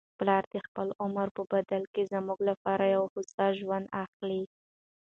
پلار 0.17 0.43
د 0.53 0.55
خپل 0.65 0.87
عمر 1.03 1.27
په 1.37 1.43
بدل 1.53 1.83
کي 1.93 2.03
زموږ 2.13 2.39
لپاره 2.49 2.83
یو 2.95 3.03
هوسا 3.13 3.45
ژوند 3.59 3.85
اخلي. 4.03 4.43